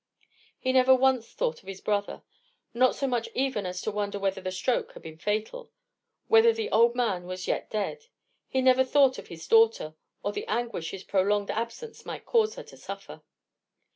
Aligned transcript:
He 0.57 0.73
never 0.73 0.95
once 0.95 1.31
thought 1.31 1.61
of 1.61 1.67
his 1.67 1.79
brother: 1.79 2.23
not 2.73 2.95
so 2.95 3.05
much 3.05 3.29
even 3.35 3.67
as 3.67 3.83
to 3.83 3.91
wonder 3.91 4.17
whether 4.17 4.41
the 4.41 4.51
stroke 4.51 4.93
had 4.93 5.03
been 5.03 5.19
fatal,—whether 5.19 6.53
the 6.53 6.71
old 6.71 6.95
man 6.95 7.25
was 7.25 7.47
yet 7.47 7.69
dead. 7.69 8.07
He 8.47 8.63
never 8.63 8.83
thought 8.83 9.19
of 9.19 9.27
his 9.27 9.47
daughter, 9.47 9.93
or 10.23 10.31
the 10.31 10.47
anguish 10.47 10.89
his 10.89 11.03
prolonged 11.03 11.51
absence 11.51 12.03
might 12.03 12.25
cause 12.25 12.55
her 12.55 12.63
to 12.63 12.77
suffer. 12.77 13.21